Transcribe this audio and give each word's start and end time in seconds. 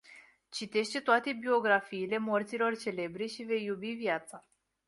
Citește 0.49 0.99
toate 0.99 1.33
biografiile 1.33 2.17
morților 2.17 2.77
celebri 2.77 3.27
și 3.27 3.43
vei 3.43 3.63
iubi 3.63 3.91
viața. 3.91 4.47